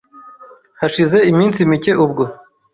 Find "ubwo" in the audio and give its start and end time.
2.03-2.23